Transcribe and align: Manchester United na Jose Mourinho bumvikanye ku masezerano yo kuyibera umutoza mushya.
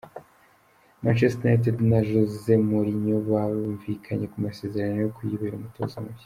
Manchester 1.03 1.45
United 1.49 1.75
na 1.89 1.99
Jose 2.09 2.49
Mourinho 2.69 3.15
bumvikanye 3.25 4.25
ku 4.31 4.37
masezerano 4.45 4.97
yo 5.01 5.11
kuyibera 5.15 5.55
umutoza 5.57 5.97
mushya. 6.03 6.19